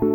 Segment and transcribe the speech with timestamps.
[0.00, 0.06] Hej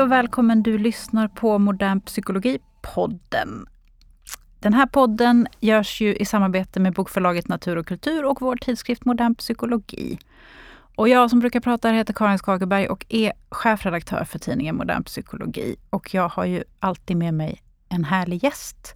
[0.00, 0.62] och välkommen!
[0.62, 3.66] Du lyssnar på Modern Psykologi-podden.
[4.60, 9.04] Den här podden görs ju i samarbete med bokförlaget Natur och kultur och vår tidskrift
[9.04, 10.18] Modern Psykologi.
[10.96, 15.76] Och jag som brukar prata heter Karin Skagerberg och är chefredaktör för tidningen Modern Psykologi.
[15.90, 18.94] Och jag har ju alltid med mig en härlig gäst.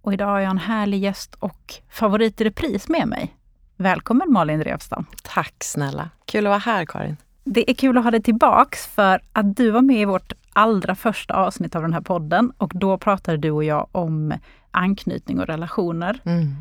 [0.00, 3.36] Och idag har jag en härlig gäst och favorit i repris med mig.
[3.76, 5.06] Välkommen Malin Drevstam.
[5.22, 6.10] Tack snälla.
[6.24, 7.16] Kul att vara här Karin.
[7.44, 10.94] Det är kul att ha dig tillbaks för att du var med i vårt allra
[10.94, 14.34] första avsnitt av den här podden och då pratade du och jag om
[14.70, 16.20] anknytning och relationer.
[16.24, 16.56] Mm.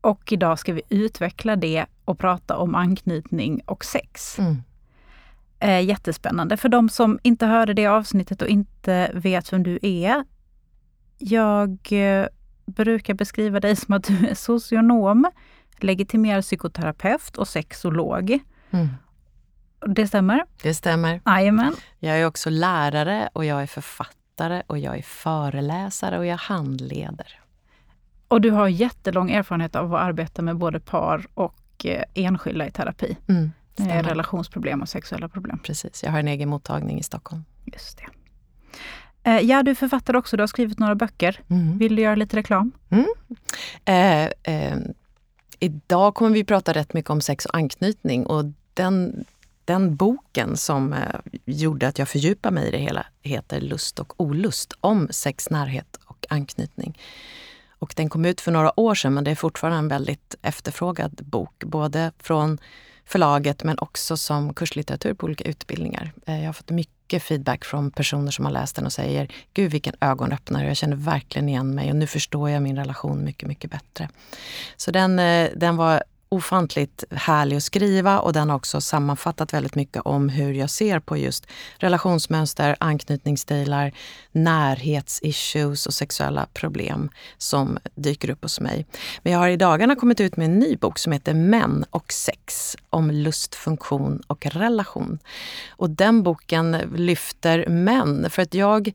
[0.00, 4.38] Och idag ska vi utveckla det och prata om anknytning och sex.
[4.38, 4.62] Mm.
[5.60, 6.56] Eh, jättespännande.
[6.56, 10.24] För de som inte hörde det avsnittet och inte vet vem du är.
[11.18, 12.26] Jag eh,
[12.66, 15.30] brukar beskriva dig som att du är socionom,
[15.78, 18.38] legitimerad psykoterapeut och sexolog.
[18.70, 18.88] Mm.
[19.86, 20.44] Det stämmer?
[20.62, 21.20] Det stämmer.
[21.26, 21.74] Jajamän.
[21.98, 27.40] Jag är också lärare och jag är författare och jag är föreläsare och jag handleder.
[28.28, 31.54] Och du har jättelång erfarenhet av att arbeta med både par och
[31.86, 33.16] eh, enskilda i terapi.
[33.28, 35.58] Mm, med relationsproblem och sexuella problem.
[35.58, 37.44] Precis, jag har en egen mottagning i Stockholm.
[37.64, 38.06] Just det.
[39.30, 40.36] Eh, ja, du är författare också.
[40.36, 41.40] Du har skrivit några böcker.
[41.48, 41.78] Mm.
[41.78, 42.72] Vill du göra lite reklam?
[42.90, 43.06] Mm.
[43.84, 44.78] Eh, eh,
[45.58, 49.24] idag kommer vi prata rätt mycket om sex och anknytning och den
[49.68, 54.20] den boken som eh, gjorde att jag fördjupade mig i det hela heter Lust och
[54.20, 56.98] olust om sex, närhet och anknytning.
[57.78, 61.20] Och den kom ut för några år sedan men det är fortfarande en väldigt efterfrågad
[61.24, 61.64] bok.
[61.64, 62.58] Både från
[63.04, 66.12] förlaget men också som kurslitteratur på olika utbildningar.
[66.26, 69.72] Eh, jag har fått mycket feedback från personer som har läst den och säger Gud
[69.72, 73.70] vilken ögonöppnare, jag känner verkligen igen mig och nu förstår jag min relation mycket, mycket
[73.70, 74.08] bättre.
[74.76, 79.74] Så den, eh, den var ofantligt härlig att skriva och den har också sammanfattat väldigt
[79.74, 81.46] mycket om hur jag ser på just
[81.78, 83.92] relationsmönster, anknytningsstilar,
[84.32, 88.86] närhetsissues och sexuella problem som dyker upp hos mig.
[89.22, 92.12] Men jag har i dagarna kommit ut med en ny bok som heter Män och
[92.12, 95.18] sex om lust, funktion och relation.
[95.68, 98.92] Och den boken lyfter män för att jag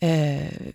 [0.00, 0.72] eh,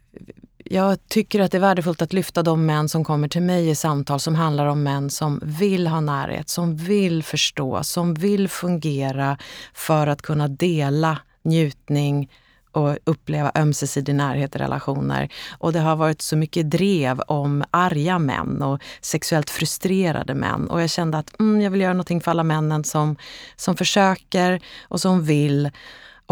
[0.73, 3.75] jag tycker att det är värdefullt att lyfta de män som kommer till mig i
[3.75, 9.37] samtal som handlar om män som vill ha närhet, som vill förstå, som vill fungera
[9.73, 12.31] för att kunna dela njutning
[12.71, 15.29] och uppleva ömsesidig närhet i relationer.
[15.57, 20.69] Och det har varit så mycket drev om arga män och sexuellt frustrerade män.
[20.69, 23.15] Och jag kände att mm, jag vill göra någonting för alla männen som,
[23.55, 25.71] som försöker och som vill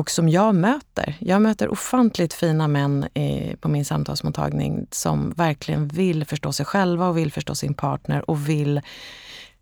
[0.01, 1.15] och som jag möter.
[1.19, 7.07] Jag möter ofantligt fina män eh, på min samtalsmottagning som verkligen vill förstå sig själva
[7.07, 8.81] och vill förstå sin partner och vill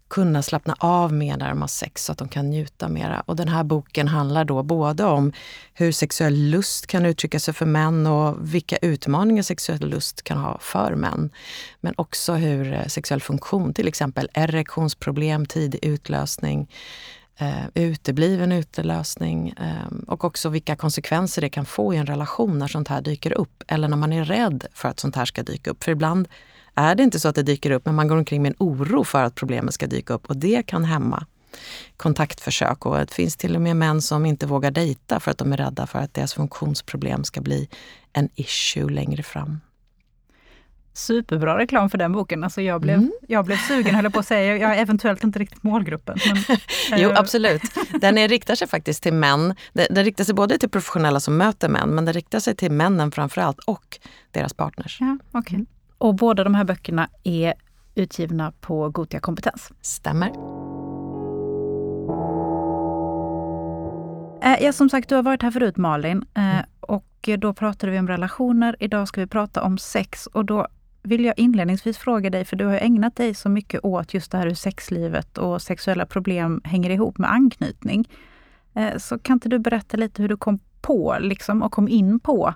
[0.10, 3.24] kunna slappna av mer när de har sex så att de kan njuta mera.
[3.26, 5.34] Och den här boken handlar då både om
[5.74, 10.58] hur sexuell lust kan uttrycka sig för män och vilka utmaningar sexuell lust kan ha
[10.62, 11.30] för män.
[11.82, 16.68] Men också hur eh, sexuell funktion, till exempel erektionsproblem, tidig utlösning,
[17.40, 22.68] eh, utebliven utelösning eh, och också vilka konsekvenser det kan få i en relation när
[22.68, 23.64] sånt här dyker upp.
[23.68, 25.84] Eller när man är rädd för att sånt här ska dyka upp.
[25.84, 26.28] För ibland
[26.76, 29.04] är det inte så att det dyker upp, men man går omkring med en oro
[29.04, 31.26] för att problemet ska dyka upp och det kan hämma
[31.98, 32.86] kontaktförsök.
[32.86, 35.58] Och det finns till och med män som inte vågar dejta för att de är
[35.58, 37.70] rädda för att deras funktionsproblem ska bli
[38.14, 39.60] en issue längre fram.
[40.94, 42.44] Superbra reklam för den boken.
[42.44, 43.12] Alltså jag, blev, mm.
[43.28, 44.58] jag blev sugen, höll på att säga.
[44.58, 46.18] Jag är eventuellt inte riktigt målgruppen.
[46.92, 47.62] Men, jo, eh, absolut.
[48.02, 49.56] Den är, riktar sig faktiskt till män.
[49.74, 52.72] Den, den, riktar sig både till professionella som möter män, men den riktar sig till
[52.72, 54.00] männen framför allt och
[54.32, 54.98] deras partners.
[55.00, 55.56] Ja, okay.
[55.56, 55.68] Mm.
[55.98, 57.54] Och båda de här böckerna är
[57.96, 59.72] utgivna på Gotia Kompetens.
[59.82, 60.28] Stämmer.
[64.42, 66.26] Eh, ja, som sagt, du har varit här förut Malin.
[66.34, 66.66] Eh.
[66.80, 68.76] Och då pratade vi om relationer.
[68.80, 70.28] Idag ska vi prata om sex.
[70.28, 70.68] Och då
[71.10, 74.38] vill jag inledningsvis fråga dig, för du har ägnat dig så mycket åt just det
[74.38, 78.10] här hur sexlivet och sexuella problem hänger ihop med anknytning.
[78.74, 82.20] Eh, så kan inte du berätta lite hur du kom på liksom, och kom in
[82.20, 82.54] på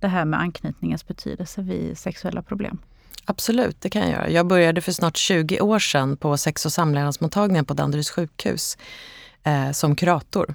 [0.00, 2.78] det här med anknytningens betydelse vid sexuella problem?
[3.24, 4.30] Absolut, det kan jag göra.
[4.30, 8.78] Jag började för snart 20 år sedan på sex och samlevnadsmottagningen på Danderyds sjukhus
[9.42, 10.54] eh, som kurator.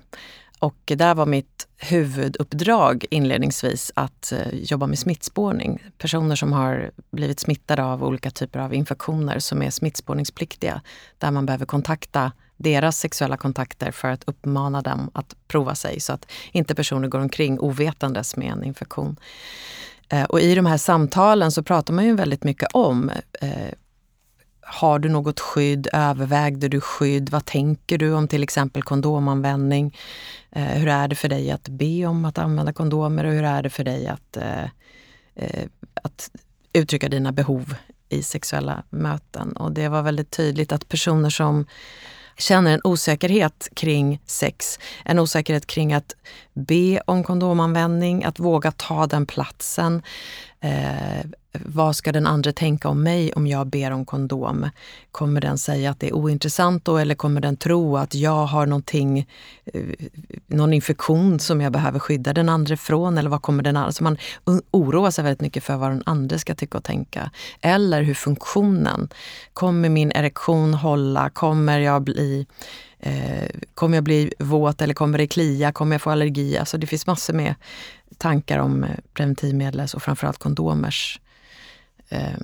[0.61, 5.83] Och där var mitt huvuduppdrag inledningsvis att eh, jobba med smittspårning.
[5.97, 10.81] Personer som har blivit smittade av olika typer av infektioner som är smittspårningspliktiga.
[11.17, 16.13] Där man behöver kontakta deras sexuella kontakter för att uppmana dem att prova sig så
[16.13, 19.15] att inte personer går omkring ovetandes med en infektion.
[20.09, 23.11] Eh, och i de här samtalen så pratar man ju väldigt mycket om
[23.41, 23.71] eh,
[24.71, 25.87] har du något skydd?
[25.93, 27.29] Övervägde du skydd?
[27.29, 29.97] Vad tänker du om till exempel kondomanvändning?
[30.51, 33.63] Eh, hur är det för dig att be om att använda kondomer och hur är
[33.63, 34.63] det för dig att, eh,
[35.35, 35.65] eh
[36.03, 36.31] att
[36.73, 37.75] uttrycka dina behov
[38.09, 39.51] i sexuella möten?
[39.51, 41.65] Och det var väldigt tydligt att personer som
[42.37, 46.15] känner en osäkerhet kring sex, en osäkerhet kring att
[46.53, 50.03] be om kondomanvändning, att våga ta den platsen,
[50.61, 54.69] eh, vad ska den andra tänka om mig om jag ber om kondom?
[55.11, 58.65] Kommer den säga att det är ointressant då eller kommer den tro att jag har
[58.65, 59.27] någonting,
[59.65, 59.81] eh,
[60.47, 63.17] någon infektion som jag behöver skydda den andra från?
[63.17, 63.91] Eller vad kommer den andra...
[63.91, 67.31] Så alltså man oroar sig väldigt mycket för vad den andra ska tycka och tänka.
[67.61, 69.09] Eller hur funktionen.
[69.53, 71.29] Kommer min erektion hålla?
[71.29, 72.45] Kommer jag bli
[72.99, 75.71] eh, kommer jag bli våt eller kommer det klia?
[75.71, 76.57] Kommer jag få allergi?
[76.57, 77.55] Alltså det finns massor med
[78.21, 81.19] tankar om eh, preventivmedels och framförallt kondomers
[82.09, 82.37] eh,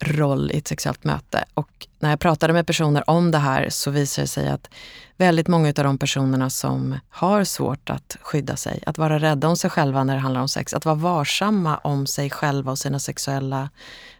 [0.00, 1.44] roll i ett sexuellt möte.
[1.54, 4.70] Och när jag pratade med personer om det här så visade det sig att
[5.16, 9.56] väldigt många av de personerna som har svårt att skydda sig, att vara rädda om
[9.56, 12.98] sig själva när det handlar om sex, att vara varsamma om sig själva och sina
[12.98, 13.70] sexuella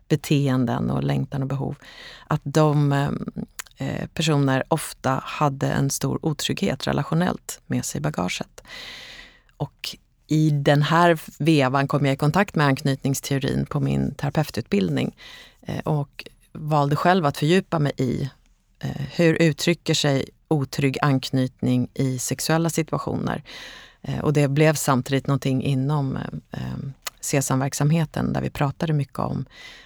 [0.09, 1.77] beteenden och längtan och behov,
[2.27, 3.11] att de eh,
[3.77, 8.63] eh personer ofta hade en stor otrygghet relationellt med sig i bagaget.
[9.57, 9.97] Och
[10.31, 15.17] i den här vevan kom jag i kontakt med anknytningsteorin på min terapeututbildning
[15.63, 18.31] eh, och valde själv att fördjupa mig i
[18.79, 23.43] eh, hur uttrycker sig otrygg anknytning i sexuella situationer.
[24.03, 26.19] Eh, och det blev samtidigt någonting inom
[27.21, 29.45] SESAM-verksamheten där vi pratade mycket om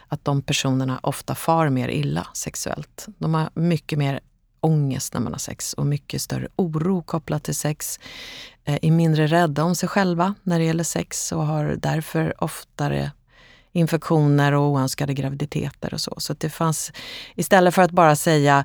[0.09, 3.07] att de personerna ofta far mer illa sexuellt.
[3.19, 4.21] De har mycket mer
[4.61, 8.01] ångest när man har sex och mycket större oro kopplat till sex.
[8.65, 13.11] Eh, är mindre rädda om sig själva när det gäller sex och har därför oftare
[13.73, 16.15] infektioner och oönskade graviditeter och så.
[16.19, 16.93] Så det fanns,
[17.35, 18.65] istället för att bara säga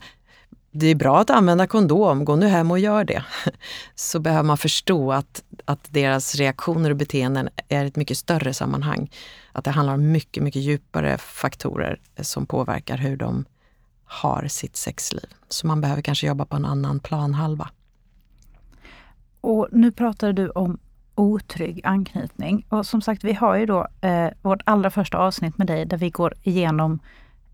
[0.72, 3.24] det är bra att använda kondom, gå nu hem och gör det.
[3.96, 9.12] Så behöver man förstå att, att deras reaktioner och beteenden är ett mycket större sammanhang.
[9.52, 13.46] Att det handlar om mycket, mycket djupare faktorer som påverkar hur de
[14.06, 15.26] har sitt sexliv.
[15.50, 17.70] Så man behöver kanske jobba på en annan planhalva.
[19.42, 20.80] Och nu pratade du om
[21.16, 22.66] otrygg anknytning.
[22.70, 25.98] Och som sagt, vi har ju då eh, vårt allra första avsnitt med dig där
[25.98, 27.00] vi går igenom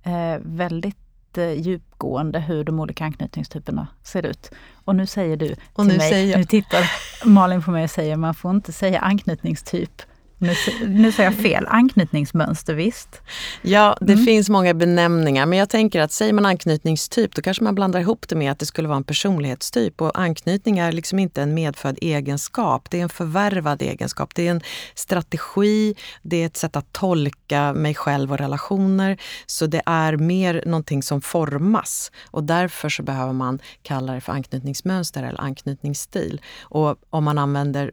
[0.04, 4.52] eh, väldigt eh, djupgående hur de olika anknytningstyperna ser ut.
[4.74, 6.92] Och nu säger du och till mig, nu tittar
[7.26, 10.02] Malin på mig och säger man får inte säga anknytningstyp
[10.38, 10.54] nu,
[10.88, 13.22] nu säger jag fel, anknytningsmönster visst?
[13.62, 14.26] Ja, det mm.
[14.26, 18.26] finns många benämningar men jag tänker att säger man anknytningstyp då kanske man blandar ihop
[18.28, 21.98] det med att det skulle vara en personlighetstyp och anknytning är liksom inte en medfödd
[22.02, 24.36] egenskap, det är en förvärvad egenskap.
[24.36, 24.62] Det är en
[24.96, 29.18] strategi, det är ett sätt att tolka mig själv och relationer.
[29.46, 34.34] Så det är mer någonting som formas och därför så behöver man kalla det för
[34.34, 36.42] anknytningsmönster eller anknytningsstil.
[36.62, 37.92] Och om man använder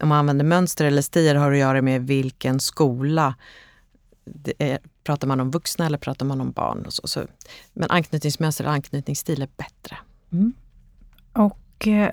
[0.00, 3.34] om man använder mönster eller stil har att göra med vilken skola.
[4.58, 6.82] Är, pratar man om vuxna eller pratar man om barn?
[6.86, 7.24] Och så, så.
[7.72, 9.96] Men anknytningsmönster eller anknytningsstil är bättre.
[10.32, 10.52] Mm.
[11.32, 12.10] Och eh,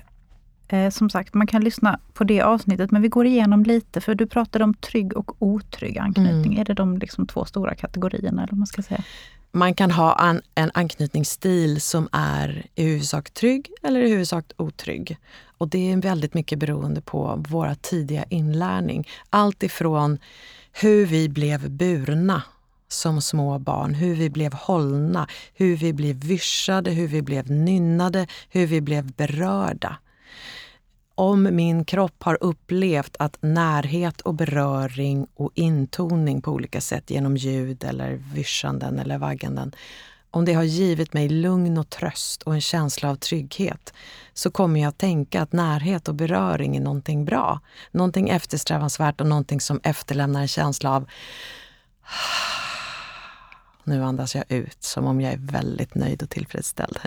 [0.68, 4.14] eh, som sagt, man kan lyssna på det avsnittet, men vi går igenom lite, för
[4.14, 6.52] du pratade om trygg och otrygg anknytning.
[6.52, 6.60] Mm.
[6.60, 8.42] Är det de liksom två stora kategorierna?
[8.42, 9.04] Eller man ska säga?
[9.52, 15.18] Man kan ha an, en anknytningsstil som är i huvudsak trygg eller i huvudsak otrygg.
[15.62, 19.08] Och det är väldigt mycket beroende på våra tidiga inlärning.
[19.30, 20.18] Allt ifrån
[20.72, 22.42] hur vi blev burna
[22.88, 28.26] som små barn, hur vi blev hållna, hur vi blev vyssjade, hur vi blev nynnade,
[28.48, 29.96] hur vi blev berörda.
[31.14, 37.36] Om min kropp har upplevt att närhet och beröring och intoning på olika sätt genom
[37.36, 39.72] ljud eller vyssjanden eller vagganden
[40.32, 43.92] om det har givit mig lugn och tröst och en känsla av trygghet
[44.34, 47.60] så kommer jag att tänka att närhet och beröring är någonting bra.
[47.90, 51.02] Någonting eftersträvansvärt och någonting som efterlämnar en känsla av
[52.02, 52.52] ah,
[53.84, 56.98] nu andas jag ut som om jag är väldigt nöjd och tillfredsställd.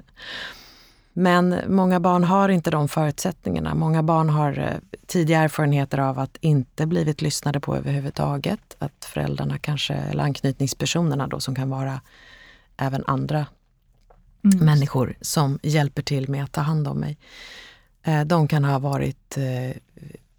[1.14, 3.76] Men många barn har inte de förutsättningarna.
[3.76, 8.76] Många barn har eh, tidiga erfarenheter av att inte blivit lyssnade på överhuvudtaget.
[8.80, 12.02] Att föräldrarna kanske, eller anknytningspersonerna då som kan vara
[12.78, 13.46] även andra
[14.44, 14.66] mm.
[14.66, 17.18] människor som hjälper till med att ta hand om mig.
[18.04, 19.70] Eh, de kan ha varit eh,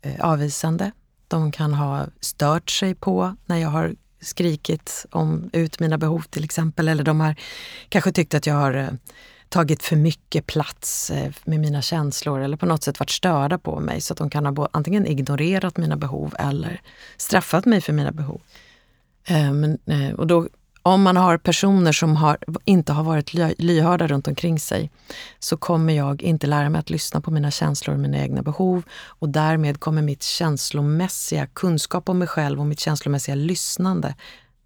[0.02, 0.92] eh, avvisande.
[1.28, 6.44] De kan ha stört sig på när jag har skrikit om ut mina behov till
[6.44, 6.88] exempel.
[6.88, 7.34] Eller de har
[7.88, 8.98] kanske tyckt att jag har
[9.48, 11.12] tagit för mycket plats
[11.44, 14.46] med mina känslor eller på något sätt varit störda på mig så att de kan
[14.46, 16.80] ha antingen ignorerat mina behov eller
[17.16, 18.40] straffat mig för mina behov.
[19.26, 19.78] Eh, men,
[20.16, 20.48] och då,
[20.86, 24.90] om man har personer som har, inte har varit lyhörda runt omkring sig
[25.38, 28.82] så kommer jag inte lära mig att lyssna på mina känslor och mina egna behov.
[28.92, 34.14] Och därmed kommer mitt känslomässiga kunskap om mig själv och mitt känslomässiga lyssnande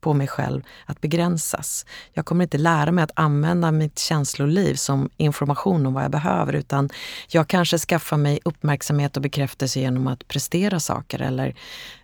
[0.00, 1.86] på mig själv att begränsas.
[2.12, 6.52] Jag kommer inte lära mig att använda mitt känsloliv som information om vad jag behöver
[6.52, 6.90] utan
[7.28, 11.54] jag kanske skaffar mig uppmärksamhet och bekräftelse genom att prestera saker eller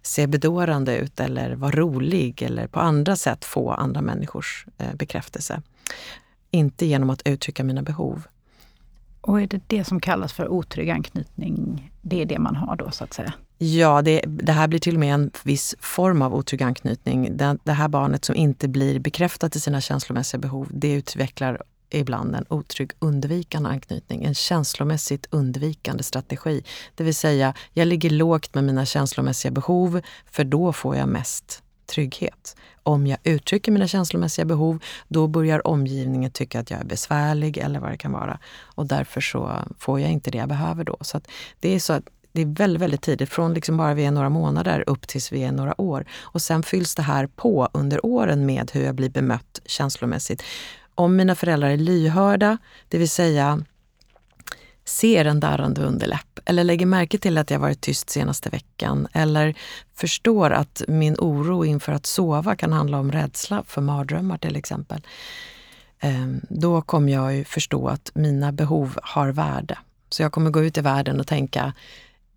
[0.02, 5.62] se bedårande ut eller vara rolig eller på andra sätt få andra människors eh, bekräftelse.
[6.50, 8.22] Inte genom att uttrycka mina behov.
[9.20, 11.90] Och är det det som kallas för otrygg anknytning?
[12.02, 13.32] Det är det man har då så att säga?
[13.58, 17.36] Ja, det, det, här blir till och med en viss form av otrygg anknytning.
[17.36, 22.34] Det, det, här barnet som inte blir bekräftat i sina känslomässiga behov, det utvecklar ibland
[22.34, 24.24] en otrygg undvikande anknytning.
[24.24, 26.62] En känslomässigt undvikande strategi.
[26.94, 31.62] Det vill säga, jag ligger lågt med mina känslomässiga behov för då får jag mest
[31.86, 32.56] trygghet.
[32.82, 37.80] Om jag uttrycker mina känslomässiga behov, då börjar omgivningen tycka att jag är besvärlig eller
[37.80, 38.38] vad det kan vara.
[38.60, 40.96] Och därför så får jag inte det jag behöver då.
[41.00, 41.20] Så
[41.60, 44.28] det är så att det är väldigt, väldigt tidigt, från liksom bara vi är några
[44.28, 46.06] månader upp tills vi är några år.
[46.22, 50.42] Och sen fylls det här på under åren med hur jag blir bemött känslomässigt.
[50.94, 53.62] Om mina föräldrar är lyhörda, det vill säga
[54.84, 59.54] ser en darrande underläpp eller lägger märke till att jag varit tyst senaste veckan eller
[59.94, 65.06] förstår att min oro inför att sova kan handla om rädsla för mardrömmar till exempel.
[66.00, 69.78] Ehm, då kommer jag ju förstå att mina behov har värde.
[70.08, 71.72] Så jag kommer gå ut i världen och tänka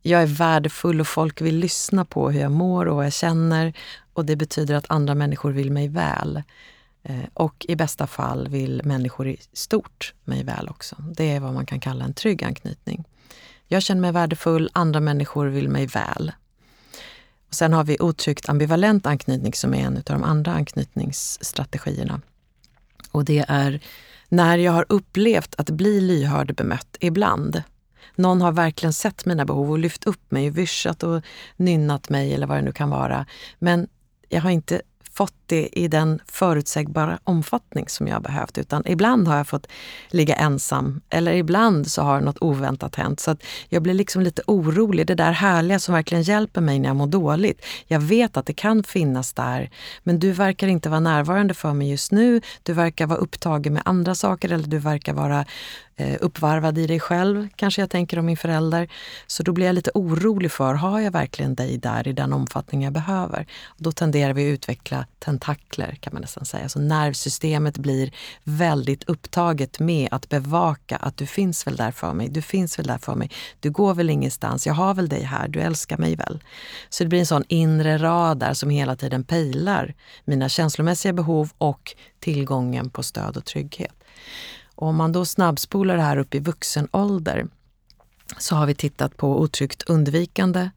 [0.01, 3.73] jag är värdefull och folk vill lyssna på hur jag mår och vad jag känner
[4.13, 6.43] och det betyder att andra människor vill mig väl.
[7.03, 10.95] Eh, och i bästa fall vill människor i stort mig väl också.
[11.15, 13.03] Det är vad man kan kalla en trygg anknytning.
[13.67, 16.31] Jag känner mig värdefull, andra människor vill mig väl.
[17.47, 22.21] Och sen har vi otryggt ambivalent anknytning som är en av de andra anknytningsstrategierna.
[23.11, 23.79] Och det är
[24.29, 27.63] när jag har upplevt att bli lyhörd bemött ibland.
[28.15, 31.21] Någon har verkligen sett mina behov och lyft upp mig, vyschat och
[31.57, 33.25] nynnat mig eller vad det nu kan vara.
[33.59, 33.87] Men
[34.29, 34.81] jag har inte
[35.19, 38.57] fått det i den förutsägbara omfattning som jag behövt.
[38.57, 39.67] Utan ibland har jag fått
[40.09, 43.19] ligga ensam eller ibland så har något oväntat hänt.
[43.19, 45.07] Så att jag blir liksom lite orolig.
[45.07, 47.65] Det där härliga som verkligen hjälper mig när jag mår dåligt.
[47.87, 49.69] Jag vet att det kan finnas där,
[50.03, 52.41] men du verkar inte vara närvarande för mig just nu.
[52.63, 55.45] Du verkar vara upptagen med andra saker eller du verkar vara
[55.99, 58.87] Eh, uppvarvad i dig själv, kanske jag tänker om min förälder.
[59.27, 62.83] Så då blir jag lite orolig för, har jag verkligen dig där i den omfattning
[62.83, 63.45] jag behöver?
[63.77, 66.69] Då tenderar vi att utveckla tentakler kan man nästan säga.
[66.69, 68.11] Så nervsystemet blir
[68.43, 72.87] väldigt upptaget med att bevaka att du finns väl där för mig, du finns väl
[72.87, 76.15] där för mig, du går väl ingenstans, jag har väl dig här, du älskar mig
[76.15, 76.43] väl?
[76.89, 79.93] Så det blir en sån inre radar som hela tiden pejlar
[80.25, 83.93] mina känslomässiga behov och tillgången på stöd och trygghet.
[84.79, 87.47] Och om man då snabbspolar det här upp i vuxen ålder
[88.37, 90.69] så har vi tittat på otryggt undvikande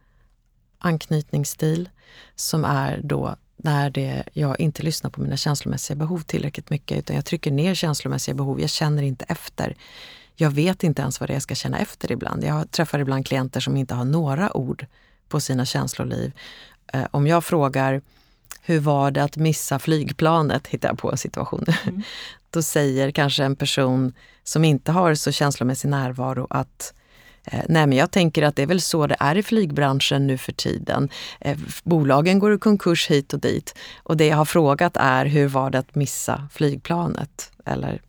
[0.79, 1.89] anknytningsstil
[2.35, 7.17] som är då när det, jag inte lyssnar på mina känslomässiga behov tillräckligt mycket utan
[7.17, 8.61] jag trycker ner känslomässiga behov.
[8.61, 9.77] Jag känner inte efter.
[10.35, 12.45] Jag vet inte ens vad det är jag ska känna efter ibland.
[12.45, 14.87] Jag träffar ibland klienter som inte har några ord
[15.29, 16.33] på sina känsloliv.
[16.93, 18.03] Eh, om jag frågar
[18.63, 21.81] hur var det att missa flygplanet, hittar jag på situationer.
[21.85, 22.03] Mm.
[22.53, 24.13] Då säger kanske en person
[24.45, 26.95] som inte har så känslomässig närvaro att
[27.45, 30.39] eh, Nej, men jag tänker att det är väl så det är i flygbranschen nu
[30.39, 31.09] för tiden.
[31.41, 33.75] Eh, bolagen går i konkurs hit och dit.
[34.03, 37.53] Och det jag har frågat är hur var det att missa flygplanet?
[37.65, 38.03] Eller,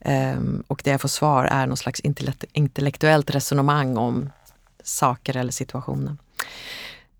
[0.00, 2.00] ehm, och det jag får svar är någon slags
[2.52, 4.30] intellektuellt resonemang om
[4.82, 6.16] saker eller situationer.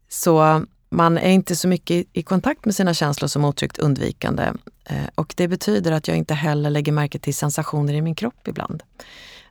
[0.09, 4.53] Så man är inte så mycket i kontakt med sina känslor som otryggt undvikande.
[4.85, 8.49] Eh, och det betyder att jag inte heller lägger märke till sensationer i min kropp
[8.49, 8.83] ibland.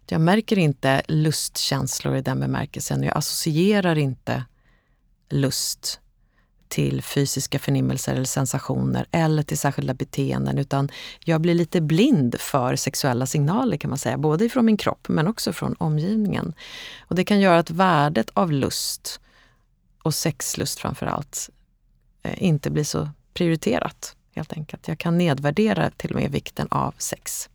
[0.10, 3.04] Jag märker inte lustkänslor i den bemärkelsen.
[3.04, 4.44] Jag associerar inte
[5.30, 6.00] lust
[6.68, 10.90] till fysiska förnimmelser eller sensationer eller till särskilda beteenden utan
[11.26, 15.28] jag blir lite blind för sexuella signaler kan man säga, både ifrån min kropp men
[15.28, 16.54] också från omgivningen.
[17.00, 19.20] Och det kan göra att värdet av lust
[20.08, 21.50] och sexlust framför allt
[22.24, 24.16] eh, inte blir så prioriterat.
[24.36, 24.88] helt enkelt.
[24.88, 27.50] Jag kan nedvärdera till och med vikten av sex.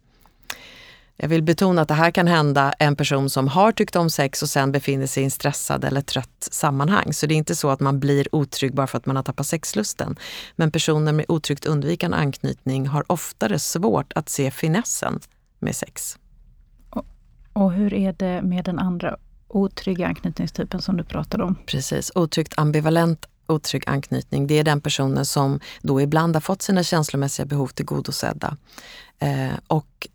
[1.17, 4.43] Jag vill betona att det här kan hända en person som har tyckt om sex
[4.43, 7.13] och sen befinner sig i en stressad eller trött sammanhang.
[7.13, 9.47] Så det är inte så att man blir otrygg bara för att man har tappat
[9.47, 10.17] sexlusten.
[10.57, 15.21] Men personer med otryggt undvikande anknytning har oftare svårt att se finessen
[15.59, 16.19] med sex.
[17.53, 19.17] Och hur är det med den andra
[19.53, 21.57] otrygga anknytningstypen som du pratade om?
[21.67, 26.83] Precis, otryggt ambivalent otrygg anknytning, det är den personen som då ibland har fått sina
[26.83, 28.57] känslomässiga behov tillgodosedda
[29.19, 30.09] eh, och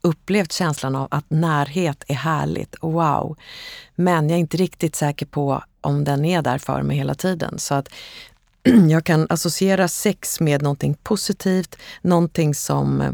[0.00, 3.36] upplevt känslan av att närhet är härligt, wow.
[3.94, 7.58] Men jag är inte riktigt säker på om den är där för mig hela tiden.
[7.58, 7.88] Så att
[8.90, 13.12] jag kan associera sex med någonting positivt, någonting som eh,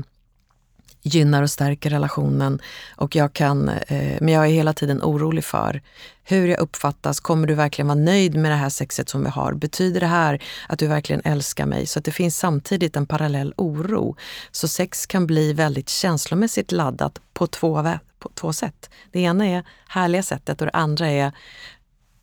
[1.02, 2.61] gynnar och stärker relationen.
[2.97, 5.82] Och jag kan, eh, men jag är hela tiden orolig för
[6.25, 7.21] hur jag uppfattas.
[7.21, 9.52] Kommer du verkligen vara nöjd med det här sexet som vi har?
[9.52, 11.87] Betyder det här att du verkligen älskar mig?
[11.87, 14.16] Så att det finns samtidigt en parallell oro.
[14.50, 17.82] Så sex kan bli väldigt känslomässigt laddat på två,
[18.18, 18.90] på två sätt.
[19.12, 21.32] Det ena är härliga sättet och det andra är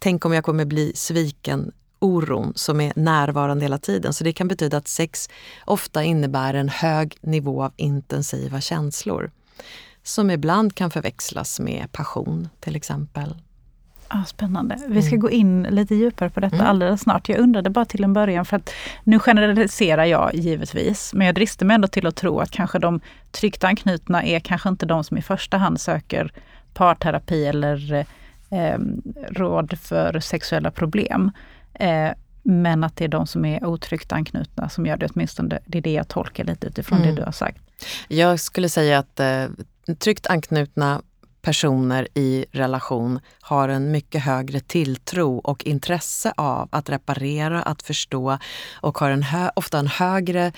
[0.02, 4.14] Tänk om jag kommer bli sviken oron som är närvarande hela tiden.
[4.14, 5.30] Så det kan betyda att sex
[5.66, 9.32] ofta innebär en hög nivå av intensiva känslor
[10.04, 13.36] som ibland kan förväxlas med passion till exempel.
[14.12, 14.78] Ah, spännande.
[14.88, 15.20] Vi ska mm.
[15.20, 16.68] gå in lite djupare på detta mm.
[16.68, 17.30] alldeles snart.
[17.30, 21.66] Jag undrade bara till en början, för att nu generaliserar jag givetvis, men jag dristar
[21.66, 23.00] mig ändå till att tro att kanske de
[23.32, 26.32] tryggt anknutna är kanske inte de som i första hand söker
[26.74, 28.06] parterapi eller
[28.50, 28.80] eh,
[29.30, 31.32] råd för sexuella problem.
[31.80, 32.12] Eh,
[32.44, 35.60] men att det är de som är otryggt anknutna som gör det åtminstone.
[35.66, 37.10] Det är det jag tolkar lite utifrån mm.
[37.10, 37.62] det du har sagt.
[38.08, 39.46] Jag skulle säga att eh,
[40.00, 41.02] tryggt anknutna
[41.42, 48.38] personer i relation har en mycket högre tilltro och intresse av att reparera, att förstå
[48.82, 50.52] och har en ofta en högre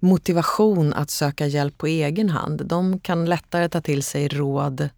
[0.00, 2.66] motivation att söka hjälp på egen hand.
[2.66, 4.88] De kan lättare ta till sig råd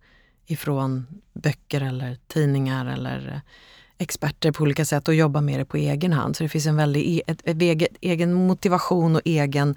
[0.47, 3.41] ifrån böcker eller tidningar eller
[4.03, 6.37] experter på olika sätt och jobba med det på egen hand.
[6.37, 9.77] Så det finns en väldig e- ett, ett, ett, egen motivation och egen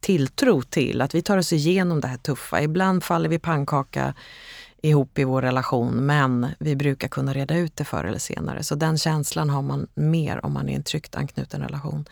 [0.00, 2.62] tilltro till att vi tar oss igenom det här tuffa.
[2.62, 4.14] Ibland faller vi pannkaka
[4.82, 8.62] ihop i vår relation men vi brukar kunna reda ut det förr eller senare.
[8.62, 12.04] Så den känslan har man mer om man är i en tryggt anknuten relation.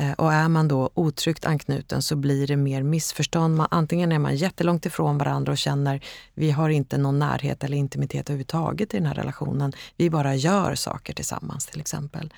[0.00, 3.56] Eh, och är man då otryggt anknuten så blir det mer missförstånd.
[3.56, 6.00] Man, antingen är man jättelångt ifrån varandra och känner
[6.34, 9.72] vi har inte någon närhet eller intimitet överhuvudtaget i den här relationen.
[9.96, 12.32] Vi bara gör saker tillsammans till exempel.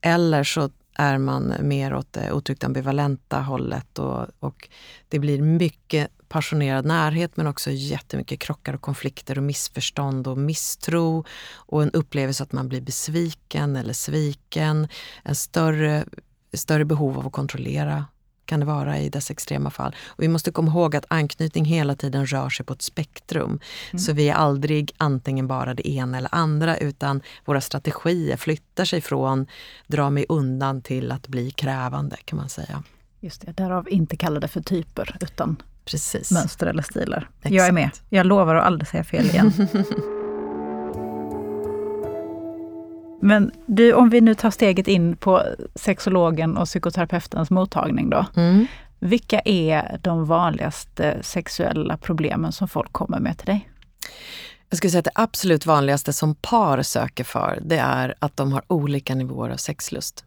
[0.00, 4.68] Eller så är man mer åt det otryggt ambivalenta hållet och, och
[5.08, 11.24] det blir mycket passionerad närhet men också jättemycket krockar och konflikter och missförstånd och misstro
[11.54, 14.88] och en upplevelse att man blir besviken eller sviken.
[15.22, 16.04] En större
[16.58, 18.04] större behov av att kontrollera
[18.44, 19.96] kan det vara i dess extrema fall.
[20.06, 23.60] Och vi måste komma ihåg att anknytning hela tiden rör sig på ett spektrum.
[23.90, 23.98] Mm.
[23.98, 29.00] Så vi är aldrig antingen bara det ena eller andra utan våra strategier flyttar sig
[29.00, 29.46] från
[29.86, 32.82] dra mig undan till att bli krävande kan man säga.
[33.20, 36.30] Just det, därav inte kalla det för typer utan Precis.
[36.30, 37.30] mönster eller stilar.
[37.38, 37.54] Exakt.
[37.54, 37.90] Jag är med.
[38.08, 39.52] Jag lovar att aldrig säga fel igen.
[43.24, 45.42] Men du, om vi nu tar steget in på
[45.74, 48.26] sexologen och psykoterapeutens mottagning då.
[48.36, 48.66] Mm.
[48.98, 53.70] Vilka är de vanligaste sexuella problemen som folk kommer med till dig?
[54.68, 58.52] Jag skulle säga att det absolut vanligaste som par söker för, det är att de
[58.52, 60.24] har olika nivåer av sexlust.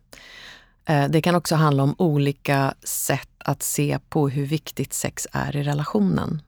[0.86, 5.56] Eh, det kan också handla om olika sätt att se på hur viktigt sex är
[5.56, 6.42] i relationen.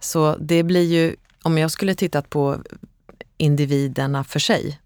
[0.00, 2.58] Så det blir ju, om jag skulle tittat på
[3.36, 4.78] individerna för sig,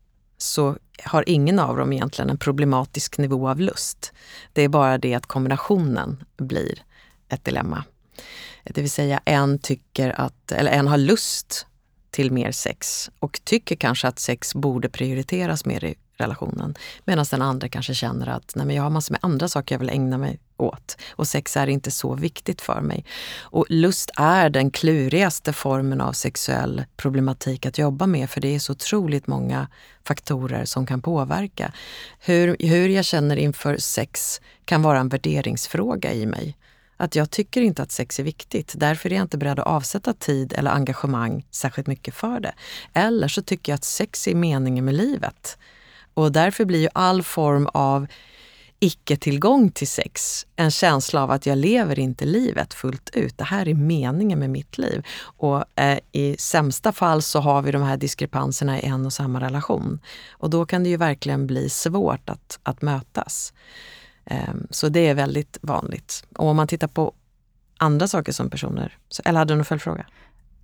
[0.42, 4.12] så har ingen av dem egentligen en problematisk nivå av lust.
[4.52, 6.82] Det är bara det att kombinationen blir
[7.28, 7.84] ett dilemma.
[8.64, 11.66] Det vill säga en tycker att, eller en har lust
[12.10, 16.74] till mer sex och tycker kanske att sex borde prioriteras mer i relationen.
[17.04, 19.80] Medan den andra kanske känner att Nej, men jag har massor med andra saker jag
[19.80, 23.04] vill ägna mig åt och sex är inte så viktigt för mig.
[23.40, 28.58] Och lust är den klurigaste formen av sexuell problematik att jobba med för det är
[28.58, 29.68] så otroligt många
[30.04, 31.72] faktorer som kan påverka.
[32.20, 36.56] Hur, hur jag känner inför sex kan vara en värderingsfråga i mig.
[36.96, 38.74] Att jag tycker inte att sex är viktigt.
[38.76, 42.52] Därför är jag inte beredd att avsätta tid eller engagemang särskilt mycket för det.
[42.92, 45.58] Eller så tycker jag att sex är meningen med livet.
[46.14, 48.06] Och därför blir ju all form av
[48.80, 53.38] icke-tillgång till sex en känsla av att jag lever inte livet fullt ut.
[53.38, 55.06] Det här är meningen med mitt liv.
[55.22, 59.40] Och eh, i sämsta fall så har vi de här diskrepanserna i en och samma
[59.40, 60.00] relation.
[60.30, 63.52] Och då kan det ju verkligen bli svårt att, att mötas.
[64.24, 66.24] Eh, så det är väldigt vanligt.
[66.36, 67.12] Och om man tittar på
[67.78, 70.06] andra saker som personer, eller hade du någon följdfråga?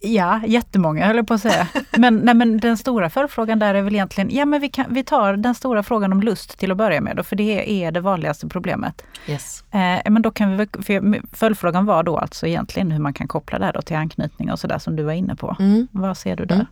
[0.00, 1.68] Ja, jättemånga höll jag på att säga.
[1.90, 5.04] Men, nej, men den stora följdfrågan där är väl egentligen, ja men vi, kan, vi
[5.04, 8.00] tar den stora frågan om lust till att börja med då, för det är det
[8.00, 9.02] vanligaste problemet.
[9.26, 9.64] Yes.
[9.70, 13.58] Eh, men då kan vi, för följdfrågan var då alltså egentligen hur man kan koppla
[13.58, 15.56] det här till anknytning och sådär som du var inne på.
[15.58, 15.88] Mm.
[15.90, 16.54] Vad ser du där?
[16.54, 16.66] Mm.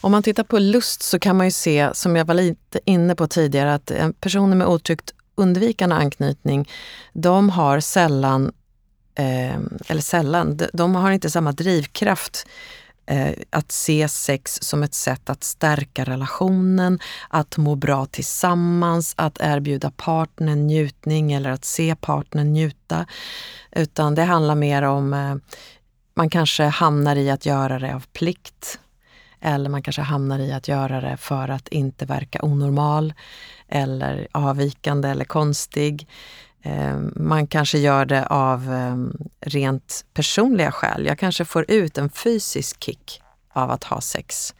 [0.00, 3.14] Om man tittar på lust så kan man ju se, som jag var lite inne
[3.14, 6.68] på tidigare, att personer med otryggt undvikande anknytning,
[7.12, 8.52] de har sällan
[9.14, 9.56] eh,
[9.88, 12.46] eller sällan, de har inte samma drivkraft
[13.06, 16.98] eh, att se sex som ett sätt att stärka relationen,
[17.28, 23.06] att må bra tillsammans, att erbjuda partnern njutning eller att se partnern njuta.
[23.72, 25.34] Utan det handlar mer om, eh,
[26.14, 28.78] man kanske hamnar i att göra det av plikt.
[29.44, 33.14] Eller man kanske hamnar i att göra det för att inte verka onormal
[33.68, 36.08] eller avvikande eller konstig.
[36.62, 38.96] Eh, man kanske gör det av eh,
[39.40, 41.06] rent personliga skäl.
[41.06, 43.22] Jag kanske får ut en fysisk kick
[43.52, 44.54] av att ha sex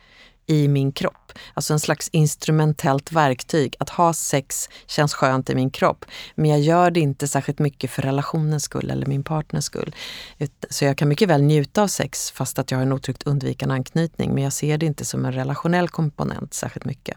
[0.47, 1.33] i min kropp.
[1.55, 3.77] Alltså en slags instrumentellt verktyg.
[3.79, 6.05] Att ha sex känns skönt i min kropp.
[6.35, 9.95] Men jag gör det inte särskilt mycket för relationens skull eller min partners skull.
[10.71, 13.75] Så jag kan mycket väl njuta av sex fast att jag har en otryggt undvikande
[13.75, 14.35] anknytning.
[14.35, 17.17] Men jag ser det inte som en relationell komponent särskilt mycket.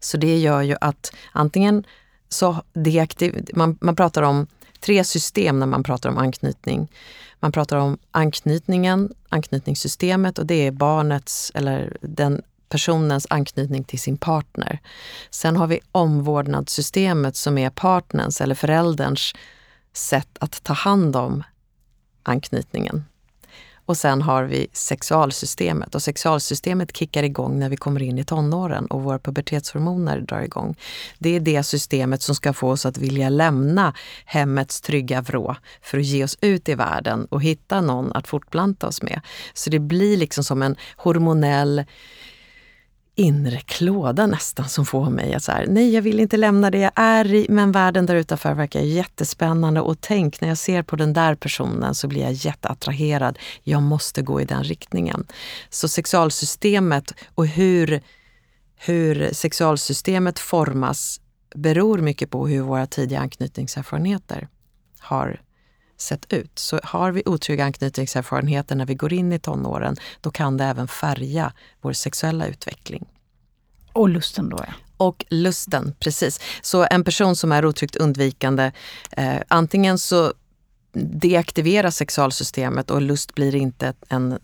[0.00, 1.84] Så det gör ju att antingen
[2.32, 4.46] så deaktiv, man, man pratar om
[4.80, 6.88] tre system när man pratar om anknytning.
[7.40, 14.16] Man pratar om anknytningen, anknytningssystemet och det är barnets eller den personens anknytning till sin
[14.16, 14.78] partner.
[15.30, 19.32] Sen har vi omvårdnadssystemet som är partners eller förälderns
[19.92, 21.42] sätt att ta hand om
[22.22, 23.04] anknytningen.
[23.86, 28.86] Och sen har vi sexualsystemet och sexualsystemet kickar igång när vi kommer in i tonåren
[28.86, 30.76] och våra pubertetshormoner drar igång.
[31.18, 35.98] Det är det systemet som ska få oss att vilja lämna hemmets trygga vrå för
[35.98, 39.20] att ge oss ut i världen och hitta någon att fortplanta oss med.
[39.54, 41.84] Så det blir liksom som en hormonell
[43.14, 46.92] inre klåda nästan som får mig att säga nej jag vill inte lämna det jag
[46.94, 51.12] är i, men världen där utanför verkar jättespännande och tänk när jag ser på den
[51.12, 53.38] där personen så blir jag jätteattraherad.
[53.62, 55.26] Jag måste gå i den riktningen.
[55.70, 58.00] Så sexualsystemet och hur,
[58.76, 61.20] hur sexualsystemet formas
[61.54, 64.48] beror mycket på hur våra tidiga anknytningserfarenheter
[64.98, 65.40] har
[66.02, 66.58] sett ut.
[66.58, 70.88] Så har vi otrygga anknytningserfarenheter när vi går in i tonåren, då kan det även
[70.88, 73.04] färga vår sexuella utveckling.
[73.92, 74.72] Och lusten då ja.
[74.96, 76.40] Och lusten, precis.
[76.62, 78.72] Så en person som är otryggt undvikande,
[79.10, 80.32] eh, antingen så
[80.92, 84.38] deaktiveras sexualsystemet och lust blir inte en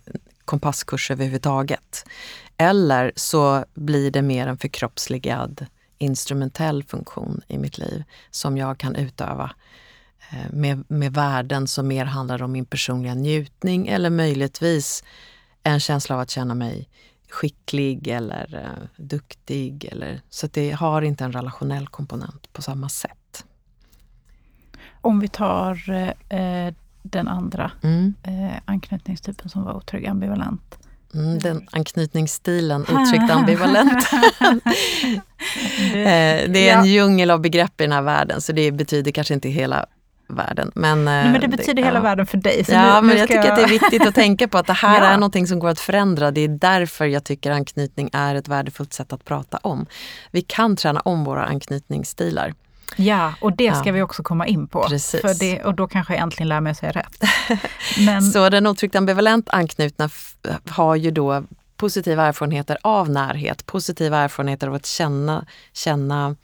[0.44, 2.04] kompasskurs överhuvudtaget.
[2.56, 5.66] Eller så blir det mer en förkroppsligad
[5.98, 9.50] instrumentell funktion i mitt liv som jag kan utöva
[10.50, 15.04] med, med värden som mer handlar om min personliga njutning eller möjligtvis
[15.62, 16.88] en känsla av att känna mig
[17.28, 19.84] skicklig eller uh, duktig.
[19.84, 23.44] Eller, så det har inte en relationell komponent på samma sätt.
[25.00, 28.14] Om vi tar uh, den andra mm.
[28.28, 30.78] uh, anknytningstypen som var otrygg ambivalent.
[31.14, 34.06] Mm, den anknytningsstilen, otryggt ambivalent.
[36.48, 39.48] det är en djungel av begrepp i den här världen så det betyder kanske inte
[39.48, 39.86] hela
[40.28, 40.72] världen.
[40.74, 42.02] Men, Nej, men det betyder det, hela ja.
[42.02, 42.64] världen för dig.
[42.68, 43.50] ja, nu, men jag tycker jag...
[43.50, 45.06] att det är viktigt att tänka på att det här ja.
[45.06, 46.30] är någonting som går att förändra.
[46.30, 49.86] Det är därför jag tycker anknytning är ett värdefullt sätt att prata om.
[50.30, 52.54] Vi kan träna om våra anknytningsstilar.
[52.96, 53.92] Ja, och det ska ja.
[53.92, 54.82] vi också komma in på.
[54.88, 55.20] Precis.
[55.20, 57.22] För det, och då kanske jag äntligen lär mig att säga rätt.
[58.06, 58.22] Men...
[58.22, 60.08] Så den otryggt ambivalent anknutna
[60.68, 61.44] har ju då
[61.76, 66.36] positiva erfarenheter av närhet, positiva erfarenheter av att känna, känna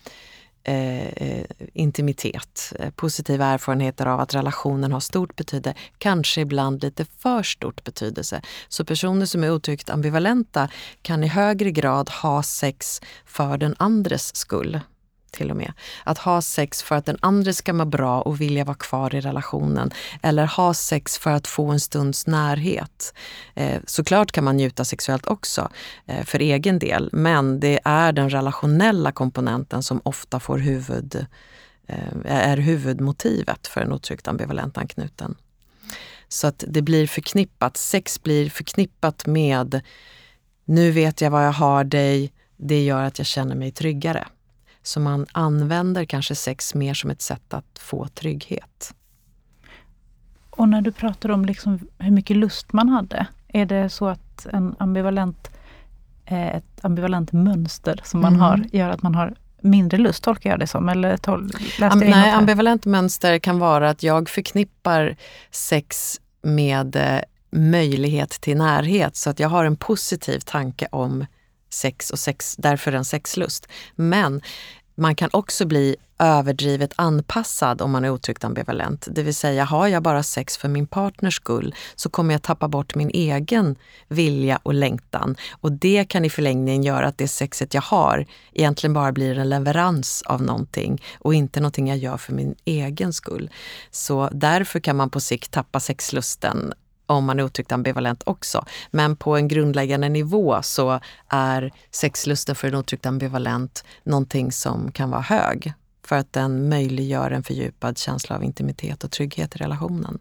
[0.66, 7.05] Eh, eh, intimitet, eh, positiva erfarenheter av att relationen har stort betydelse, kanske ibland lite
[7.18, 8.42] för stort betydelse.
[8.68, 10.68] Så personer som är otryggt ambivalenta
[11.03, 14.81] kan i högre grad ha sex för den andres skull
[15.35, 15.73] till och med.
[16.05, 19.20] Att ha sex för att den andra ska må bra och vilja vara kvar i
[19.20, 19.90] relationen.
[20.23, 23.14] Eller ha sex för att få en stunds närhet.
[23.55, 25.68] Eh, såklart kan man njuta sexuellt också
[26.07, 27.11] eh, för egen del.
[27.12, 31.27] Men det är den relationella komponenten som ofta får huvud,
[31.87, 35.35] eh, är huvudmotivet för en otryggt ambivalent anknuten.
[36.29, 39.81] Så att det blir förknippat, sex blir förknippat med
[40.64, 44.27] nu vet jag vad jag har dig, det gör att jag känner mig tryggare.
[44.87, 48.94] Så man använder kanske sex mer som ett sätt att få trygghet.
[50.51, 54.47] Och när du pratar om liksom hur mycket lust man hade, är det så att
[54.47, 55.51] en ambivalent,
[56.25, 58.40] eh, ett ambivalent mönster som man mm.
[58.40, 60.88] har gör att man har mindre lust, tolkar jag det som?
[60.88, 65.16] Eller tol, Am nej, ambivalent mönster kan vara att jag förknippar
[65.51, 67.20] sex med eh,
[67.51, 69.16] möjlighet till närhet.
[69.16, 71.27] Så att jag har en positiv tanke om
[71.74, 73.68] sex och sex, därför en sexlust.
[73.94, 74.40] Men
[74.94, 79.08] man kan också bli överdrivet anpassad om man är otryggt ambivalent.
[79.10, 82.68] Det vill säga, har jag bara sex för min partners skull så kommer jag tappa
[82.68, 83.76] bort min egen
[84.08, 85.37] vilja och längtan.
[85.60, 89.48] Och det kan i förlängningen göra att det sexet jag har egentligen bara blir en
[89.48, 93.50] leverans av någonting och inte någonting jag gör för min egen skull.
[93.90, 96.72] Så därför kan man på sikt tappa sexlusten
[97.07, 98.64] om man är otryggt ambivalent också.
[98.90, 105.11] Men på en grundläggande nivå så är sexlusten för en otryggt ambivalent någonting som kan
[105.11, 105.73] vara hög
[106.07, 110.19] för att den möjliggör en fördjupad känsla av intimitet och trygghet i relationen.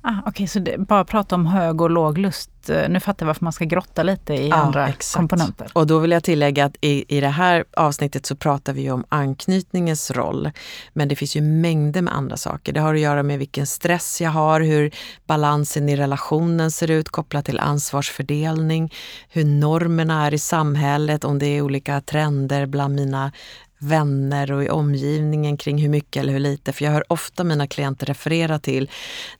[0.00, 2.50] Ah, Okej, okay, så det, bara prata om hög och låg lust.
[2.70, 5.16] Eh, nu fattar jag varför man ska grotta lite i ja, andra exakt.
[5.16, 5.68] komponenter.
[5.72, 9.04] Och då vill jag tillägga att i, i det här avsnittet så pratar vi om
[9.08, 10.50] anknytningens roll.
[10.92, 12.72] Men det finns ju mängder med andra saker.
[12.72, 14.94] Det har att göra med vilken stress jag har, hur
[15.26, 18.92] balansen i relationen ser ut kopplat till ansvarsfördelning,
[19.28, 23.32] hur normerna är i samhället, om det är olika trender bland mina
[23.78, 26.72] vänner och i omgivningen kring hur mycket eller hur lite.
[26.72, 28.90] För jag hör ofta mina klienter referera till,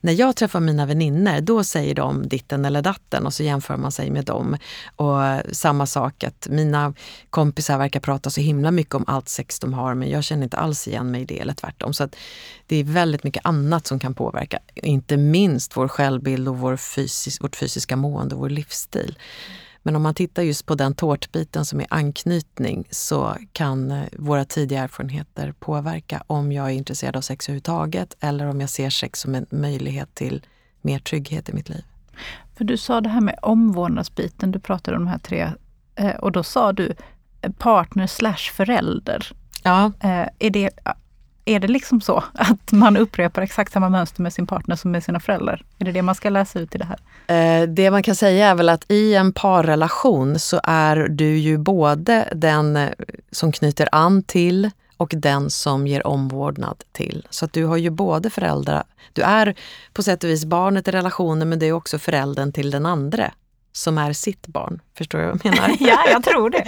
[0.01, 3.91] när jag träffar mina vänner då säger de ditten eller datten och så jämför man
[3.91, 4.57] sig med dem.
[4.95, 5.17] Och
[5.51, 6.93] samma sak att mina
[7.29, 10.57] kompisar verkar prata så himla mycket om allt sex de har men jag känner inte
[10.57, 11.93] alls igen mig i det eller tvärtom.
[11.93, 12.15] Så att
[12.67, 17.41] det är väldigt mycket annat som kan påverka, inte minst vår självbild och vår fysis,
[17.41, 19.17] vårt fysiska mående och vår livsstil.
[19.85, 24.45] Men om man tittar just på den tårtbiten som är anknytning så kan eh, våra
[24.45, 29.19] tidiga erfarenheter påverka om jag är intresserad av sex överhuvudtaget eller om jag ser sex
[29.19, 30.45] som en möjlighet till
[30.81, 31.83] mer trygghet i mitt liv.
[32.55, 35.51] För du sa det här med omvårdnadsbiten, du pratade om de här tre
[35.95, 36.93] eh, och då sa du
[37.41, 39.31] eh, partner slash förälder.
[39.63, 39.91] Ja.
[40.39, 40.69] Är det
[41.45, 45.03] är det liksom så att man upprepar exakt samma mönster med sin partner som med
[45.03, 45.63] sina föräldrar?
[45.79, 46.99] Är det det man ska läsa ut i det här?
[47.27, 51.57] Eh, det man kan säga är väl att i en parrelation så är du ju
[51.57, 52.89] både den eh,
[53.31, 57.27] som knyter an till och den som ger omvårdnad till.
[57.29, 59.55] Så att du har ju både föräldrar, du är
[59.93, 63.31] på sätt och vis barnet i relationen men det är också föräldern till den andra
[63.71, 64.81] som är sitt barn.
[64.97, 65.75] Förstår du vad jag menar?
[65.79, 66.65] ja, jag tror det.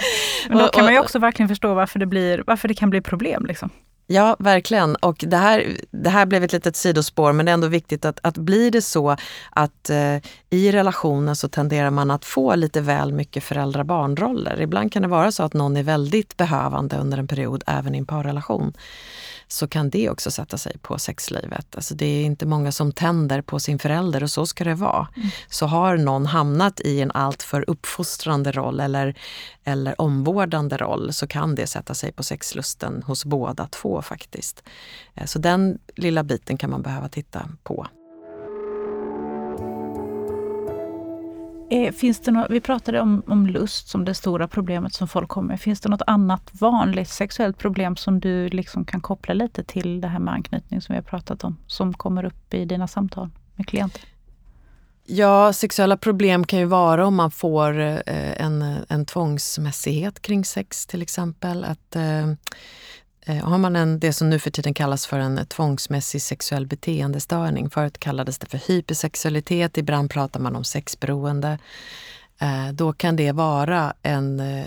[0.49, 3.01] Men då kan man ju också verkligen förstå varför det, blir, varför det kan bli
[3.01, 3.45] problem.
[3.45, 3.69] Liksom.
[4.09, 4.95] Ja, verkligen.
[4.95, 8.19] Och det här, det här blev ett litet sidospår men det är ändå viktigt att,
[8.23, 9.15] att blir det så
[9.49, 10.17] att eh,
[10.49, 14.61] i relationen så tenderar man att få lite väl mycket föräldrar-barnroller.
[14.61, 17.97] Ibland kan det vara så att någon är väldigt behövande under en period även i
[17.97, 18.73] en parrelation
[19.47, 21.75] så kan det också sätta sig på sexlivet.
[21.75, 25.07] Alltså det är inte många som tänder på sin förälder och så ska det vara.
[25.15, 25.29] Mm.
[25.49, 29.15] Så har någon hamnat i en alltför uppfostrande roll eller,
[29.63, 34.63] eller omvårdande roll så kan det sätta sig på sexlusten hos båda två faktiskt.
[35.15, 37.87] Eh, så den lilla biten kan man behöva titta på.
[41.69, 45.29] Eh, finns det något, vi pratade om, om lust som det stora problemet som folk
[45.29, 45.59] kommer med.
[45.59, 50.07] Finns det något annat vanligt sexuellt problem som du liksom kan koppla lite till det
[50.07, 53.67] här med anknytning som vi har pratat om, som kommer upp i dina samtal med
[53.67, 54.01] klienter?
[55.09, 60.85] Ja, sexuella problem kan ju vara om man får eh, en, en tvångsmässighet kring sex
[60.85, 61.63] till exempel.
[61.63, 62.33] Att eh, Eh,
[63.27, 67.69] Eh, har man en, det som nu för tiden kallas för en tvångsmässig sexuell beteendestörning.
[67.69, 71.59] Förut kallades det för hypersexualitet, ibland pratar man om sexberoende.
[72.39, 74.65] Eh, då kan det vara en, eh,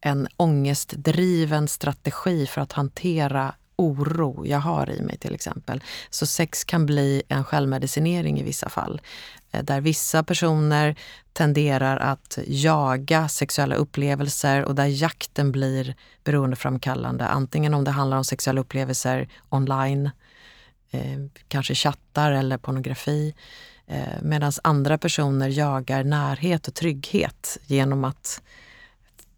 [0.00, 5.82] en ångestdriven strategi för att hantera oro jag har i mig till exempel.
[6.10, 9.00] Så sex kan bli en självmedicinering i vissa fall.
[9.50, 10.96] Eh, där vissa personer
[11.32, 17.26] tenderar att jaga sexuella upplevelser och där jakten blir beroendeframkallande.
[17.26, 20.10] Antingen om det handlar om sexuella upplevelser online,
[20.90, 23.34] eh, kanske chattar eller pornografi.
[23.86, 28.42] Eh, Medan andra personer jagar närhet och trygghet genom att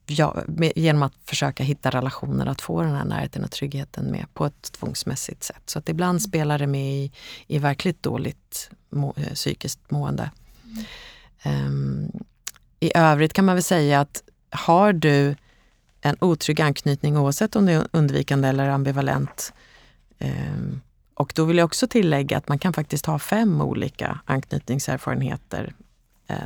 [0.07, 0.43] ja,
[0.77, 4.73] genom att försöka hitta relationer att få den här närheten och tryggheten med på ett
[4.73, 5.63] tvångsmässigt sätt.
[5.67, 7.13] Så att ibland spelar det med i,
[7.47, 10.31] i verkligt dåligt må, eh, psykiskt mående.
[11.45, 11.67] Mm.
[11.67, 12.13] Um,
[12.81, 15.37] I övrigt kan man väl säga att har du
[16.01, 19.53] en otrygg anknytning oavsett om det är undvikande eller ambivalent
[20.19, 20.81] um,
[21.15, 25.75] och då vill jag också tillägga att man kan faktiskt ha fem olika anknytningserfarenheter